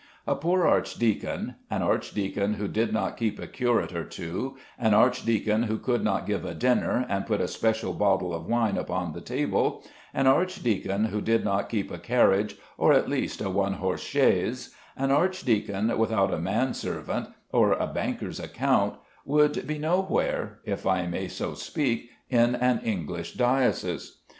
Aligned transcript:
A 0.25 0.33
poor 0.35 0.65
archdeacon, 0.65 1.57
an 1.69 1.83
archdeacon 1.83 2.55
who 2.55 2.67
did 2.67 2.91
not 2.91 3.17
keep 3.17 3.37
a 3.37 3.45
curate 3.45 3.93
or 3.93 4.03
two, 4.03 4.57
an 4.79 4.95
archdeacon 4.95 5.61
who 5.61 5.77
could 5.77 6.03
not 6.03 6.25
give 6.25 6.43
a 6.43 6.55
dinner 6.55 7.05
and 7.07 7.27
put 7.27 7.39
a 7.39 7.47
special 7.47 7.93
bottle 7.93 8.33
of 8.33 8.47
wine 8.47 8.77
upon 8.79 9.13
the 9.13 9.21
table, 9.21 9.83
an 10.11 10.25
archdeacon 10.25 11.05
who 11.05 11.21
did 11.21 11.45
not 11.45 11.69
keep 11.69 11.91
a 11.91 11.99
carriage, 11.99 12.55
or 12.79 12.93
at 12.93 13.09
least 13.09 13.41
a 13.41 13.49
one 13.51 13.73
horse 13.73 14.01
chaise, 14.01 14.73
an 14.97 15.11
archdeacon 15.11 15.95
without 15.95 16.33
a 16.33 16.39
man 16.39 16.73
servant, 16.73 17.27
or 17.51 17.73
a 17.73 17.85
banker's 17.85 18.39
account, 18.39 18.95
would 19.23 19.67
be 19.67 19.77
nowhere, 19.77 20.61
if 20.65 20.87
I 20.87 21.05
may 21.05 21.27
so 21.27 21.53
speak, 21.53 22.09
in 22.27 22.55
an 22.55 22.79
English 22.79 23.33
diocese. 23.35 24.21